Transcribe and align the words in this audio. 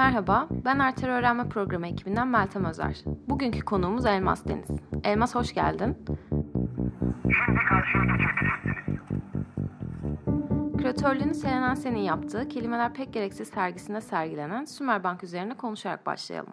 Merhaba, 0.00 0.48
ben 0.64 0.78
Arter 0.78 1.08
Öğrenme 1.08 1.48
Programı 1.48 1.86
ekibinden 1.86 2.28
Meltem 2.28 2.64
Özer. 2.64 2.96
Bugünkü 3.28 3.60
konuğumuz 3.60 4.06
Elmas 4.06 4.46
Deniz. 4.46 4.70
Elmas 5.04 5.34
hoş 5.34 5.54
geldin. 5.54 5.96
Şimdi 7.22 7.58
karşıya 7.68 8.04
geçebilirsiniz. 8.04 8.76
Küratörlüğünü 10.78 11.34
Selena 11.34 11.76
Sen'in 11.76 12.00
yaptığı 12.00 12.48
Kelimeler 12.48 12.94
Pek 12.94 13.12
Gereksiz 13.12 13.48
sergisinde 13.48 14.00
sergilenen 14.00 14.64
Sümerbank 14.64 15.24
üzerine 15.24 15.54
konuşarak 15.54 16.06
başlayalım. 16.06 16.52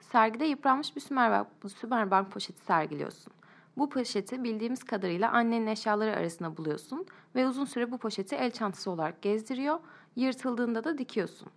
Sergide 0.00 0.44
yıpranmış 0.44 0.96
bir 0.96 1.00
Sümerbank, 1.00 1.46
Sümerbank 1.68 2.30
poşeti 2.30 2.60
sergiliyorsun. 2.60 3.32
Bu 3.78 3.90
poşeti 3.90 4.44
bildiğimiz 4.44 4.84
kadarıyla 4.84 5.30
annenin 5.30 5.66
eşyaları 5.66 6.16
arasında 6.16 6.56
buluyorsun 6.56 7.06
ve 7.34 7.46
uzun 7.46 7.64
süre 7.64 7.92
bu 7.92 7.98
poşeti 7.98 8.36
el 8.36 8.50
çantası 8.50 8.90
olarak 8.90 9.22
gezdiriyor, 9.22 9.78
yırtıldığında 10.16 10.84
da 10.84 10.98
dikiyorsun. 10.98 11.48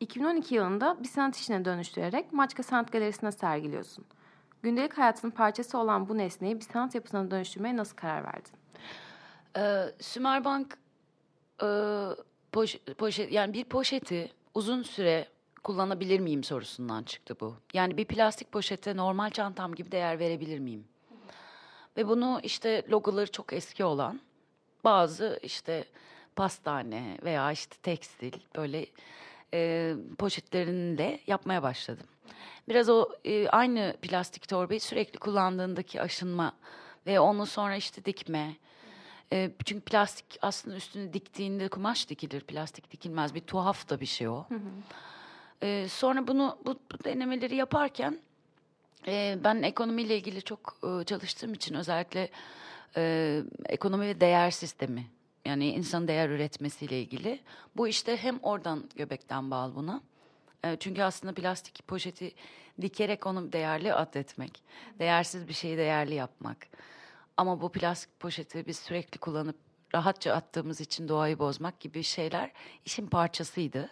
2012 0.00 0.54
yılında 0.54 0.96
bir 1.02 1.08
sanat 1.08 1.36
işine 1.36 1.64
dönüştürerek 1.64 2.32
Maçka 2.32 2.62
Sanat 2.62 2.92
Galerisi'ne 2.92 3.32
sergiliyorsun. 3.32 4.04
Gündelik 4.62 4.98
hayatının 4.98 5.30
parçası 5.30 5.78
olan 5.78 6.08
bu 6.08 6.18
nesneyi 6.18 6.56
bir 6.56 6.64
sanat 6.64 6.94
yapısına 6.94 7.30
dönüştürmeye 7.30 7.76
nasıl 7.76 7.96
karar 7.96 8.24
verdin? 8.24 8.52
Ee, 9.56 9.84
Sümerbank 10.00 10.78
e, 11.62 11.66
poş- 12.52 12.94
poşet 12.98 13.32
yani 13.32 13.54
bir 13.54 13.64
poşeti 13.64 14.32
uzun 14.54 14.82
süre 14.82 15.28
kullanabilir 15.64 16.20
miyim 16.20 16.44
sorusundan 16.44 17.02
çıktı 17.02 17.36
bu. 17.40 17.56
Yani 17.74 17.96
bir 17.96 18.04
plastik 18.04 18.52
poşete 18.52 18.96
normal 18.96 19.30
çantam 19.30 19.74
gibi 19.74 19.92
değer 19.92 20.18
verebilir 20.18 20.58
miyim? 20.58 20.84
Ve 21.96 22.08
bunu 22.08 22.40
işte 22.42 22.84
logoları 22.90 23.30
çok 23.32 23.52
eski 23.52 23.84
olan 23.84 24.20
bazı 24.84 25.38
işte 25.42 25.84
pastane 26.36 27.18
veya 27.24 27.52
işte 27.52 27.76
tekstil 27.82 28.32
böyle 28.56 28.86
e, 29.54 29.94
poşetlerinle 30.18 31.20
yapmaya 31.26 31.62
başladım. 31.62 32.06
Biraz 32.68 32.88
o 32.88 33.08
e, 33.24 33.48
aynı 33.48 33.96
plastik 34.02 34.48
torbayı 34.48 34.80
sürekli 34.80 35.18
kullandığındaki 35.18 36.02
aşınma 36.02 36.52
ve 37.06 37.20
onu 37.20 37.46
sonra 37.46 37.76
işte 37.76 38.04
dikme. 38.04 38.56
E, 39.32 39.50
çünkü 39.64 39.80
plastik 39.80 40.38
aslında 40.42 40.76
üstünü 40.76 41.12
diktiğinde 41.12 41.68
kumaş 41.68 42.08
dikilir, 42.08 42.40
plastik 42.40 42.90
dikilmez. 42.90 43.34
Bir 43.34 43.40
tuhaf 43.40 43.88
da 43.88 44.00
bir 44.00 44.06
şey 44.06 44.28
o. 44.28 44.46
E, 45.62 45.88
sonra 45.88 46.26
bunu 46.26 46.58
bu, 46.66 46.74
bu 46.74 47.04
denemeleri 47.04 47.56
yaparken 47.56 48.18
e, 49.06 49.38
ben 49.44 49.62
ekonomiyle 49.62 50.16
ilgili 50.16 50.42
çok 50.42 50.76
e, 50.82 51.04
çalıştığım 51.04 51.52
için 51.54 51.74
özellikle 51.74 52.28
e, 52.96 53.42
ekonomi 53.64 54.06
ve 54.06 54.20
değer 54.20 54.50
sistemi 54.50 55.06
yani 55.48 55.66
insan 55.66 56.08
değer 56.08 56.28
üretmesiyle 56.28 57.00
ilgili. 57.00 57.40
Bu 57.76 57.88
işte 57.88 58.16
hem 58.16 58.38
oradan 58.38 58.90
göbekten 58.96 59.50
bağlı 59.50 59.74
buna. 59.74 60.00
E, 60.64 60.76
çünkü 60.80 61.02
aslında 61.02 61.34
plastik 61.34 61.88
poşeti 61.88 62.34
dikerek 62.80 63.26
onu 63.26 63.52
değerli 63.52 63.94
atletmek. 63.94 64.62
Değersiz 64.98 65.48
bir 65.48 65.52
şeyi 65.52 65.78
değerli 65.78 66.14
yapmak. 66.14 66.66
Ama 67.36 67.60
bu 67.60 67.72
plastik 67.72 68.20
poşeti 68.20 68.66
biz 68.66 68.78
sürekli 68.78 69.18
kullanıp 69.18 69.56
rahatça 69.94 70.32
attığımız 70.32 70.80
için 70.80 71.08
doğayı 71.08 71.38
bozmak 71.38 71.80
gibi 71.80 72.02
şeyler 72.02 72.52
işin 72.84 73.06
parçasıydı. 73.06 73.88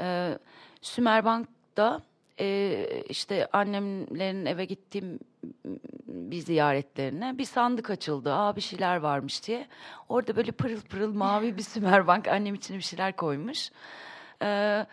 Ee, 0.00 0.38
Sümerbank'ta 0.82 2.02
e, 2.40 2.86
işte 3.08 3.48
annemlerin 3.52 4.46
eve 4.46 4.64
gittiğim 4.64 5.18
bir 6.06 6.38
ziyaretlerine 6.38 7.38
bir 7.38 7.44
sandık 7.44 7.90
açıldı. 7.90 8.32
Aa 8.32 8.56
bir 8.56 8.60
şeyler 8.60 8.96
varmış 8.96 9.46
diye. 9.46 9.68
Orada 10.08 10.36
böyle 10.36 10.52
pırıl 10.52 10.80
pırıl 10.80 11.14
mavi 11.14 11.56
bir 11.56 11.62
Sümerbank 11.62 12.28
annem 12.28 12.54
için 12.54 12.76
bir 12.76 12.82
şeyler 12.82 13.16
koymuş. 13.16 13.70
Ee, 14.42 14.86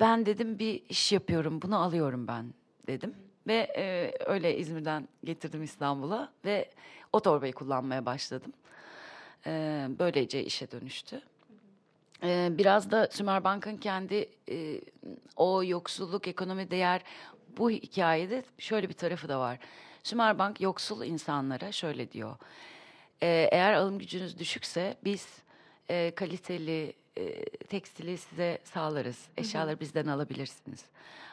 ben 0.00 0.26
dedim 0.26 0.58
bir 0.58 0.82
iş 0.88 1.12
yapıyorum 1.12 1.62
bunu 1.62 1.78
alıyorum 1.78 2.28
ben 2.28 2.54
dedim. 2.86 3.14
Ve 3.46 3.72
e, 3.76 4.12
öyle 4.26 4.58
İzmir'den 4.58 5.08
getirdim 5.24 5.62
İstanbul'a 5.62 6.32
ve 6.44 6.70
o 7.12 7.20
torbayı 7.20 7.52
kullanmaya 7.52 8.06
başladım. 8.06 8.52
Ee, 9.46 9.86
böylece 9.98 10.44
işe 10.44 10.70
dönüştü. 10.70 11.22
Ee, 12.22 12.48
biraz 12.52 12.90
da 12.90 13.08
Sümerbank'ın 13.10 13.76
kendi 13.76 14.28
e, 14.50 14.80
o 15.36 15.64
yoksulluk, 15.64 16.28
ekonomi 16.28 16.70
değer 16.70 17.02
bu 17.56 17.70
hikayede 17.70 18.44
şöyle 18.58 18.88
bir 18.88 18.94
tarafı 18.94 19.28
da 19.28 19.40
var. 19.40 19.58
Sümerbank 20.02 20.60
yoksul 20.60 21.04
insanlara 21.04 21.72
şöyle 21.72 22.12
diyor. 22.12 22.36
"Ee, 23.22 23.48
eğer 23.52 23.72
alım 23.72 23.98
gücünüz 23.98 24.38
düşükse 24.38 24.96
biz 25.04 25.28
e, 25.90 26.10
kaliteli 26.14 26.92
e, 27.18 27.44
tekstili 27.44 28.18
size 28.18 28.58
sağlarız. 28.64 29.28
Eşyaları 29.36 29.80
bizden 29.80 30.06
alabilirsiniz. 30.06 30.84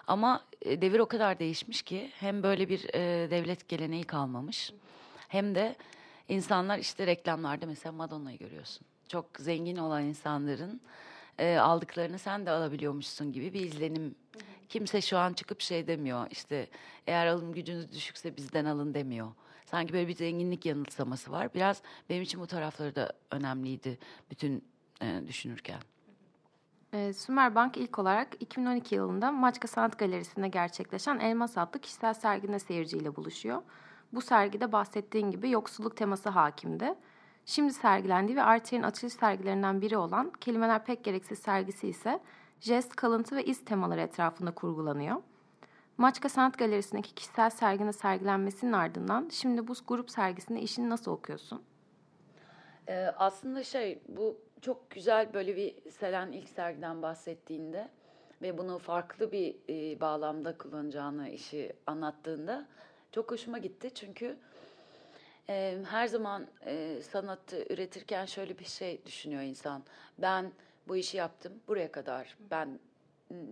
Ama 0.08 0.44
e, 0.62 0.81
devir 0.81 1.00
o 1.00 1.06
kadar 1.06 1.40
değişmiş 1.40 1.81
ki 1.81 2.12
hem 2.19 2.44
böyle 2.44 2.69
bir 2.69 2.94
e, 2.94 3.31
devlet 3.31 3.69
geleneği 3.69 4.04
kalmamış 4.04 4.74
hem 5.28 5.56
de 5.56 5.75
insanlar 6.29 6.79
işte 6.79 7.07
reklamlarda 7.07 7.65
mesela 7.65 7.93
Madonna'yı 7.93 8.38
görüyorsun. 8.38 8.88
Çok 9.07 9.25
zengin 9.39 9.77
olan 9.77 10.03
insanların 10.03 10.81
e, 11.38 11.57
aldıklarını 11.57 12.19
sen 12.19 12.45
de 12.45 12.51
alabiliyormuşsun 12.51 13.31
gibi 13.31 13.53
bir 13.53 13.61
izlenim. 13.61 14.15
Kimse 14.69 15.01
şu 15.01 15.17
an 15.17 15.33
çıkıp 15.33 15.61
şey 15.61 15.88
demiyor 15.88 16.27
işte 16.31 16.67
eğer 17.07 17.27
alım 17.27 17.53
gücünüz 17.53 17.91
düşükse 17.91 18.38
bizden 18.38 18.65
alın 18.65 18.93
demiyor. 18.93 19.27
Sanki 19.65 19.93
böyle 19.93 20.07
bir 20.07 20.15
zenginlik 20.15 20.65
yanılsaması 20.65 21.31
var. 21.31 21.53
Biraz 21.53 21.81
benim 22.09 22.21
için 22.23 22.41
bu 22.41 22.47
tarafları 22.47 22.95
da 22.95 23.13
önemliydi 23.31 23.99
bütün 24.31 24.63
e, 25.01 25.21
düşünürken. 25.27 25.79
Ee, 26.94 27.13
Sümerbank 27.13 27.77
ilk 27.77 27.99
olarak 27.99 28.27
2012 28.39 28.95
yılında 28.95 29.31
Maçka 29.31 29.67
Sanat 29.67 29.99
Galerisi'nde 29.99 30.47
gerçekleşen 30.47 31.19
Elmas 31.19 31.57
adlı 31.57 31.79
kişisel 31.79 32.13
serginde 32.13 32.59
seyirciyle 32.59 33.15
buluşuyor. 33.15 33.61
Bu 34.13 34.22
sergide 34.22 34.72
bahsettiğin 34.72 35.31
gibi 35.31 35.50
yoksulluk 35.50 35.97
teması 35.97 36.29
hakimdi. 36.29 36.95
Şimdi 37.45 37.73
sergilendiği 37.73 38.38
ve 38.38 38.44
Arter'in 38.44 38.84
açılış 38.84 39.13
sergilerinden 39.13 39.81
biri 39.81 39.97
olan 39.97 40.29
Kelimeler 40.29 40.85
Pek 40.85 41.03
Gereksiz 41.03 41.40
sergisi 41.40 41.88
ise 41.88 42.19
jest, 42.59 42.95
kalıntı 42.95 43.35
ve 43.35 43.45
iz 43.45 43.66
temaları 43.66 44.01
etrafında 44.01 44.51
kurgulanıyor. 44.51 45.16
Maçka 45.97 46.29
Sanat 46.29 46.57
Galerisi'ndeki 46.57 47.16
kişisel 47.16 47.50
serginin 47.50 47.91
sergilenmesinin 47.91 48.73
ardından 48.73 49.29
şimdi 49.31 49.68
bu 49.68 49.73
grup 49.88 50.12
sergisinde 50.12 50.62
işini 50.62 50.89
nasıl 50.89 51.12
okuyorsun? 51.12 51.63
Ee, 52.88 53.06
aslında 53.18 53.63
şey 53.63 54.01
bu 54.07 54.38
çok 54.62 54.89
güzel 54.89 55.34
böyle 55.34 55.56
bir 55.56 55.91
Selen 55.91 56.31
ilk 56.31 56.50
sergiden 56.50 57.01
bahsettiğinde 57.01 57.89
ve 58.41 58.57
bunu 58.57 58.79
farklı 58.79 59.31
bir 59.31 59.56
e, 59.69 60.01
bağlamda 60.01 60.57
kullanacağını 60.57 61.29
işi 61.29 61.74
anlattığında 61.88 62.68
çok 63.12 63.31
hoşuma 63.31 63.57
gitti. 63.57 63.91
Çünkü 63.94 64.38
e, 65.50 65.78
her 65.90 66.07
zaman 66.07 66.47
e, 66.66 67.01
sanatı 67.12 67.73
üretirken 67.73 68.25
şöyle 68.25 68.59
bir 68.59 68.66
şey 68.66 69.06
düşünüyor 69.06 69.41
insan. 69.41 69.84
Ben 70.18 70.51
bu 70.88 70.95
işi 70.95 71.18
yaptım 71.18 71.53
buraya 71.68 71.91
kadar. 71.91 72.38
Ben 72.51 72.79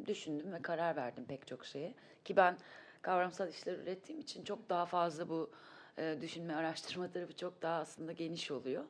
düşündüm 0.05 0.53
ve 0.53 0.61
karar 0.61 0.95
verdim 0.95 1.25
pek 1.25 1.47
çok 1.47 1.65
şeye. 1.65 1.93
Ki 2.25 2.35
ben 2.35 2.57
kavramsal 3.01 3.49
işler 3.49 3.73
ürettiğim 3.73 4.21
için 4.21 4.43
çok 4.43 4.69
daha 4.69 4.85
fazla 4.85 5.29
bu 5.29 5.49
e, 5.97 6.17
düşünme, 6.21 6.55
araştırma 6.55 7.11
tarafı 7.11 7.35
çok 7.35 7.61
daha 7.61 7.79
aslında 7.79 8.11
geniş 8.11 8.51
oluyor. 8.51 8.83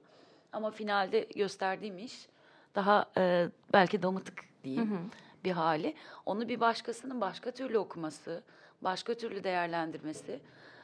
Ama 0.52 0.72
finalde 0.72 1.20
gösterdiğim 1.20 1.98
iş 1.98 2.28
daha 2.76 3.06
e, 3.18 3.50
belki 3.74 4.04
damıtık 4.04 4.44
diyeyim 4.64 5.12
bir 5.44 5.52
hali. 5.52 5.96
Onu 6.26 6.50
bir 6.50 6.60
başkasının 6.60 7.22
başka 7.22 7.52
türlü 7.52 7.78
okuması, 7.78 8.44
başka 8.86 9.14
türlü 9.14 9.44
değerlendirmesi. 9.44 10.40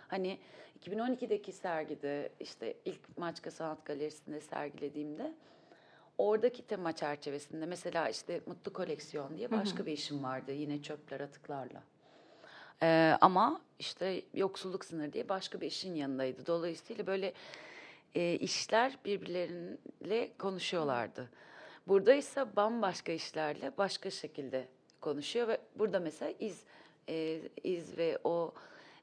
Hani 0.08 0.40
2012'deki 0.86 1.52
sergide 1.52 2.30
işte 2.40 2.78
ilk 2.86 3.18
Maçka 3.18 3.52
Sanat 3.52 3.86
Galerisi'nde 3.86 4.42
sergilediğimde 4.42 5.34
oradaki 6.18 6.68
tema 6.68 6.96
çerçevesinde 6.96 7.66
mesela 7.66 8.10
işte 8.10 8.42
Mutlu 8.46 8.74
Koleksiyon 8.74 9.38
diye 9.38 9.52
başka 9.52 9.86
bir 9.86 9.92
işim 9.92 10.24
vardı 10.24 10.52
yine 10.52 10.82
çöpler 10.82 11.20
atıklarla. 11.20 11.84
Ee, 12.84 13.18
ama 13.22 13.62
işte 13.80 14.22
yoksulluk 14.34 14.86
sınırı 14.86 15.14
diye 15.14 15.30
başka 15.30 15.62
bir 15.62 15.68
işin 15.68 15.96
yanındaydı. 15.96 16.46
Dolayısıyla 16.46 17.08
böyle 17.08 17.34
e, 18.16 18.34
işler 18.34 18.98
birbirleriyle 19.06 20.32
konuşuyorlardı. 20.38 21.30
Burada 21.88 22.14
ise 22.14 22.56
bambaşka 22.56 23.12
işlerle 23.12 23.78
başka 23.78 24.10
şekilde 24.10 24.68
konuşuyor 25.02 25.48
ve 25.48 25.62
burada 25.76 26.00
mesela 26.00 26.34
iz 26.40 26.64
e, 27.10 27.42
iz 27.64 27.98
ve 27.98 28.18
o 28.24 28.54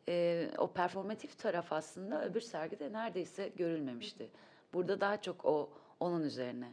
e, 0.08 0.50
o 0.58 0.72
performatif 0.72 1.38
taraf 1.38 1.72
aslında 1.72 2.24
öbür 2.24 2.40
sergide 2.40 2.92
neredeyse 2.92 3.48
görülmemişti. 3.48 4.30
Burada 4.72 5.00
daha 5.00 5.22
çok 5.22 5.44
o 5.44 5.70
onun 6.00 6.22
üzerine. 6.22 6.72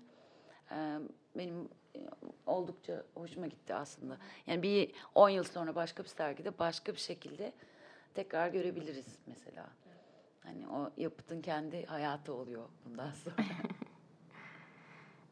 Ee, 0.72 1.00
benim 1.36 1.70
e, 1.96 2.00
oldukça 2.46 3.04
hoşuma 3.14 3.48
gitti 3.48 3.74
aslında. 3.74 4.18
Yani 4.48 4.64
bir 4.64 4.92
10 5.16 5.30
yıl 5.30 5.44
sonra 5.44 5.76
başka 5.76 6.04
bir 6.04 6.10
sergide 6.10 6.60
başka 6.60 6.94
bir 6.94 7.00
şekilde 7.00 7.54
tekrar 8.14 8.48
görebiliriz 8.48 9.20
mesela. 9.26 9.70
Hani 10.40 10.68
o 10.68 10.92
yapıtın 10.98 11.42
kendi 11.42 11.86
hayatı 11.86 12.34
oluyor 12.34 12.70
bundan 12.86 13.12
sonra. 13.12 13.36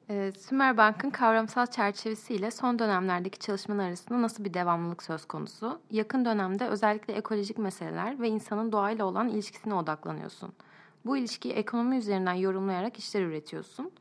Ee, 0.09 0.31
Sümer 0.37 0.77
Bank'ın 0.77 1.09
kavramsal 1.09 1.65
çerçevesiyle 1.65 2.51
son 2.51 2.79
dönemlerdeki 2.79 3.39
çalışmalar 3.39 3.87
arasında 3.87 4.21
nasıl 4.21 4.45
bir 4.45 4.53
devamlılık 4.53 5.03
söz 5.03 5.25
konusu? 5.25 5.81
Yakın 5.91 6.25
dönemde 6.25 6.67
özellikle 6.67 7.13
ekolojik 7.13 7.57
meseleler 7.57 8.21
ve 8.21 8.27
insanın 8.27 8.71
doğayla 8.71 9.05
olan 9.05 9.29
ilişkisine 9.29 9.73
odaklanıyorsun. 9.73 10.53
Bu 11.05 11.17
ilişkiyi 11.17 11.53
ekonomi 11.53 11.97
üzerinden 11.97 12.33
yorumlayarak 12.33 12.97
işler 12.97 13.21
üretiyorsun. 13.21 13.91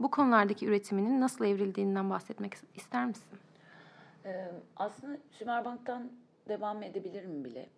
Bu 0.00 0.10
konulardaki 0.10 0.66
üretiminin 0.66 1.20
nasıl 1.20 1.44
evrildiğinden 1.44 2.10
bahsetmek 2.10 2.52
ister 2.74 3.06
misin? 3.06 3.38
Ee, 4.24 4.50
aslında 4.76 5.18
Sümerbank'tan 5.38 6.10
devam 6.48 6.82
edebilirim 6.82 7.44
bile. 7.44 7.68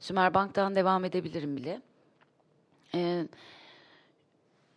Sümerbank'tan 0.00 0.74
devam 0.74 1.04
edebilirim 1.04 1.56
bile. 1.56 1.82
Ee, 2.94 3.26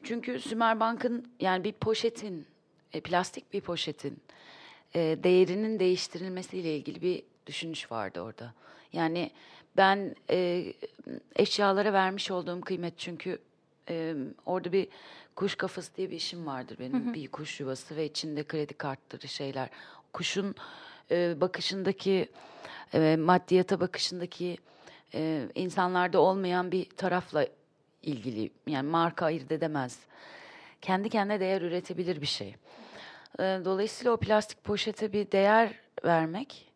çünkü 0.03 0.39
Sümerbank'ın 0.39 1.31
yani 1.39 1.63
bir 1.63 1.73
poşetin, 1.73 2.45
e, 2.93 3.01
plastik 3.01 3.53
bir 3.53 3.61
poşetin 3.61 4.19
e, 4.95 4.99
değerinin 5.23 5.79
değiştirilmesiyle 5.79 6.75
ilgili 6.75 7.01
bir 7.01 7.23
düşünüş 7.45 7.91
vardı 7.91 8.21
orada. 8.21 8.53
Yani 8.93 9.31
ben 9.77 10.15
e, 10.29 10.65
eşyalara 11.35 11.93
vermiş 11.93 12.31
olduğum 12.31 12.61
kıymet 12.61 12.93
çünkü 12.97 13.39
e, 13.89 14.15
orada 14.45 14.71
bir 14.71 14.87
kuş 15.35 15.55
kafası 15.55 15.95
diye 15.95 16.11
bir 16.11 16.15
işim 16.15 16.45
vardır 16.45 16.77
benim. 16.79 17.13
Bir 17.13 17.27
kuş 17.27 17.59
yuvası 17.59 17.95
ve 17.95 18.05
içinde 18.05 18.43
kredi 18.43 18.73
kartları 18.73 19.27
şeyler. 19.27 19.69
Kuşun 20.13 20.55
e, 21.11 21.41
bakışındaki, 21.41 22.29
e, 22.93 23.15
maddiyata 23.19 23.79
bakışındaki 23.79 24.57
e, 25.13 25.47
insanlarda 25.55 26.19
olmayan 26.19 26.71
bir 26.71 26.89
tarafla 26.89 27.47
ilgili. 28.03 28.51
Yani 28.67 28.89
marka 28.89 29.25
ayırt 29.25 29.51
edemez. 29.51 29.99
Kendi 30.81 31.09
kendine 31.09 31.39
değer 31.39 31.61
üretebilir 31.61 32.21
bir 32.21 32.27
şey. 32.27 32.55
E, 33.39 33.43
dolayısıyla 33.65 34.11
o 34.11 34.17
plastik 34.17 34.63
poşete 34.63 35.13
bir 35.13 35.31
değer 35.31 35.73
vermek 36.05 36.71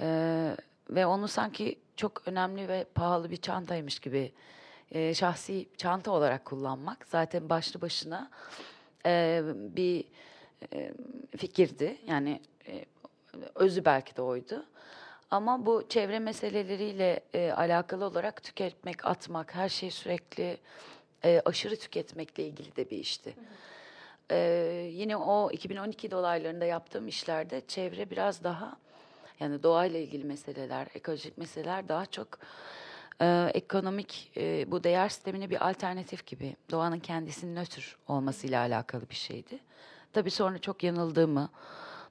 e, 0.00 0.56
ve 0.90 1.06
onu 1.06 1.28
sanki 1.28 1.78
çok 1.96 2.28
önemli 2.28 2.68
ve 2.68 2.84
pahalı 2.94 3.30
bir 3.30 3.36
çantaymış 3.36 3.98
gibi 3.98 4.32
e, 4.90 5.14
şahsi 5.14 5.68
çanta 5.76 6.10
olarak 6.10 6.44
kullanmak 6.44 7.06
zaten 7.08 7.48
başlı 7.48 7.80
başına 7.80 8.30
e, 9.06 9.42
bir 9.56 10.04
e, 10.72 10.92
fikirdi. 11.36 11.96
Yani 12.06 12.40
e, 12.68 12.84
özü 13.54 13.84
belki 13.84 14.16
de 14.16 14.22
oydu. 14.22 14.66
Ama 15.30 15.66
bu 15.66 15.88
çevre 15.88 16.18
meseleleriyle 16.18 17.20
e, 17.34 17.52
alakalı 17.52 18.04
olarak 18.04 18.42
tüketmek, 18.42 19.06
atmak, 19.06 19.54
her 19.54 19.68
şeyi 19.68 19.92
sürekli 19.92 20.58
e, 21.24 21.42
aşırı 21.44 21.76
tüketmekle 21.76 22.46
ilgili 22.46 22.76
de 22.76 22.90
bir 22.90 22.98
işti. 22.98 23.34
E, 24.30 24.38
yine 24.92 25.16
o 25.16 25.50
2012 25.50 26.10
dolaylarında 26.10 26.64
yaptığım 26.64 27.08
işlerde 27.08 27.62
çevre 27.68 28.10
biraz 28.10 28.44
daha 28.44 28.76
yani 29.40 29.62
doğayla 29.62 30.00
ilgili 30.00 30.24
meseleler, 30.24 30.86
ekolojik 30.94 31.38
meseleler 31.38 31.88
daha 31.88 32.06
çok 32.06 32.38
e, 33.20 33.50
ekonomik 33.54 34.32
e, 34.36 34.70
bu 34.70 34.84
değer 34.84 35.08
sistemine 35.08 35.50
bir 35.50 35.68
alternatif 35.68 36.26
gibi 36.26 36.56
doğanın 36.70 36.98
kendisinin 36.98 37.56
nötr 37.56 37.96
olmasıyla 38.08 38.60
alakalı 38.60 39.10
bir 39.10 39.14
şeydi. 39.14 39.58
Tabii 40.12 40.30
sonra 40.30 40.58
çok 40.58 40.82
yanıldığımı, 40.82 41.48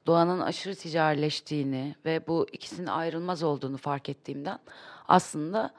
doğanın 0.06 0.40
aşırı 0.40 0.76
ticarileştiğini 0.76 1.96
ve 2.06 2.28
bu 2.28 2.48
ikisinin 2.52 2.88
ayrılmaz 2.88 3.44
olduğunu 3.44 3.78
fark 3.78 4.10
ettiğimden 4.10 4.60
aslında 5.08 5.74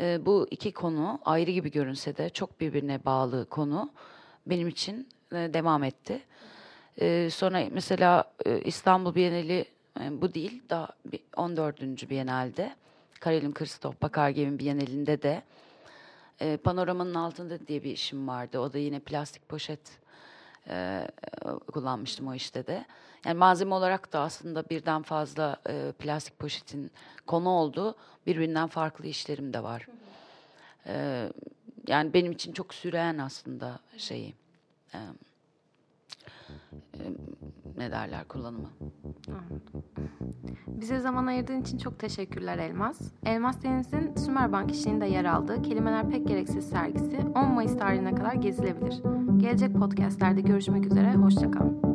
e, 0.00 0.26
bu 0.26 0.46
iki 0.50 0.72
konu 0.72 1.20
ayrı 1.24 1.50
gibi 1.50 1.70
görünse 1.70 2.16
de 2.16 2.30
çok 2.30 2.60
birbirine 2.60 3.04
bağlı 3.04 3.48
konu 3.48 3.90
benim 4.46 4.68
için 4.68 5.08
devam 5.32 5.84
etti. 5.84 6.22
E, 7.00 7.30
sonra 7.30 7.62
mesela 7.70 8.24
e, 8.46 8.60
İstanbul 8.60 9.14
Bienali 9.14 9.64
e, 10.00 10.22
bu 10.22 10.34
değil 10.34 10.62
daha 10.70 10.88
bir 11.04 11.20
14. 11.36 12.10
Bienalde 12.10 12.76
Karolin 13.20 13.52
Christoph 13.52 14.02
Bakargev'in 14.02 14.58
Bienalinde 14.58 15.22
de 15.22 15.42
e, 16.40 16.56
panoramanın 16.56 17.14
altında 17.14 17.66
diye 17.66 17.84
bir 17.84 17.90
işim 17.90 18.28
vardı. 18.28 18.58
O 18.58 18.72
da 18.72 18.78
yine 18.78 18.98
plastik 19.00 19.48
poşet 19.48 19.80
e, 20.68 21.08
kullanmıştım 21.72 22.28
o 22.28 22.34
işte 22.34 22.66
de. 22.66 22.84
Yani 23.24 23.38
malzeme 23.38 23.74
olarak 23.74 24.12
da 24.12 24.20
aslında 24.20 24.68
birden 24.70 25.02
fazla 25.02 25.56
e, 25.68 25.92
plastik 25.98 26.38
poşetin 26.38 26.90
konu 27.26 27.48
olduğu 27.48 27.94
birbirinden 28.26 28.68
farklı 28.68 29.06
işlerim 29.06 29.52
de 29.52 29.62
var. 29.62 29.86
E, 30.86 31.28
yani 31.88 32.14
benim 32.14 32.32
için 32.32 32.52
çok 32.52 32.74
süreyen 32.74 33.18
aslında 33.18 33.78
şeyi. 33.96 34.41
E, 34.94 34.98
e, 36.94 37.02
ne 37.76 37.90
derler 37.90 38.28
kullanımı. 38.28 38.68
Bize 40.66 41.00
zaman 41.00 41.26
ayırdığın 41.26 41.60
için 41.60 41.78
çok 41.78 41.98
teşekkürler 41.98 42.58
Elmas. 42.58 43.00
Elmas 43.26 43.62
Deniz'in 43.62 44.14
Sümerbank 44.14 44.70
işliğinde 44.70 45.06
yer 45.06 45.24
aldığı 45.24 45.62
Kelimeler 45.62 46.10
Pek 46.10 46.28
Gereksiz 46.28 46.68
sergisi 46.68 47.18
10 47.34 47.48
Mayıs 47.48 47.78
tarihine 47.78 48.14
kadar 48.14 48.34
gezilebilir. 48.34 49.02
Gelecek 49.36 49.74
podcastlerde 49.74 50.40
görüşmek 50.40 50.86
üzere, 50.86 51.14
hoşçakalın. 51.14 51.91